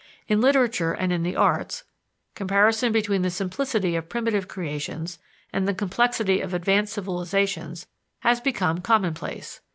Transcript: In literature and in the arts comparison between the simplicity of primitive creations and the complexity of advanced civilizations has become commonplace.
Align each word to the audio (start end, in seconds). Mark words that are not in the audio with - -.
In 0.27 0.41
literature 0.41 0.93
and 0.93 1.13
in 1.13 1.21
the 1.21 1.35
arts 1.35 1.83
comparison 2.33 2.91
between 2.91 3.21
the 3.21 3.29
simplicity 3.29 3.95
of 3.95 4.09
primitive 4.09 4.47
creations 4.47 5.19
and 5.53 5.67
the 5.67 5.75
complexity 5.75 6.41
of 6.41 6.55
advanced 6.55 6.93
civilizations 6.93 7.85
has 8.21 8.41
become 8.41 8.81
commonplace. 8.81 9.61